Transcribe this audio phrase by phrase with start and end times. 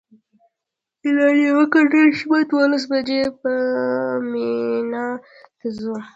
[1.05, 3.53] اعلان یې وکړ نن شپه دولس بجې به
[4.31, 5.05] مینا
[5.57, 5.95] ته ځو.